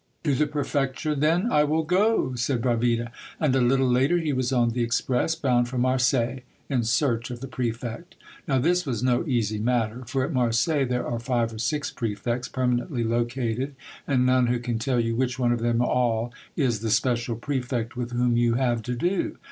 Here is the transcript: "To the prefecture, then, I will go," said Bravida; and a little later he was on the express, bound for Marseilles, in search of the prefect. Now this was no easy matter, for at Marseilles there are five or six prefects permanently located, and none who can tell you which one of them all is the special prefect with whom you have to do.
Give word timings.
"To 0.23 0.33
the 0.33 0.47
prefecture, 0.47 1.13
then, 1.13 1.51
I 1.51 1.63
will 1.63 1.83
go," 1.83 2.33
said 2.33 2.59
Bravida; 2.63 3.11
and 3.39 3.55
a 3.55 3.61
little 3.61 3.87
later 3.87 4.17
he 4.17 4.33
was 4.33 4.51
on 4.51 4.69
the 4.71 4.81
express, 4.81 5.35
bound 5.35 5.69
for 5.69 5.77
Marseilles, 5.77 6.41
in 6.69 6.83
search 6.85 7.29
of 7.29 7.39
the 7.39 7.47
prefect. 7.47 8.15
Now 8.47 8.57
this 8.57 8.83
was 8.83 9.03
no 9.03 9.23
easy 9.27 9.59
matter, 9.59 10.01
for 10.07 10.25
at 10.25 10.33
Marseilles 10.33 10.89
there 10.89 11.05
are 11.05 11.19
five 11.19 11.53
or 11.53 11.59
six 11.59 11.91
prefects 11.91 12.47
permanently 12.47 13.03
located, 13.03 13.75
and 14.07 14.25
none 14.25 14.47
who 14.47 14.57
can 14.57 14.79
tell 14.79 14.99
you 14.99 15.15
which 15.15 15.37
one 15.37 15.51
of 15.51 15.59
them 15.59 15.83
all 15.83 16.33
is 16.55 16.79
the 16.79 16.89
special 16.89 17.35
prefect 17.35 17.95
with 17.95 18.09
whom 18.13 18.35
you 18.35 18.55
have 18.55 18.81
to 18.81 18.95
do. 18.95 19.37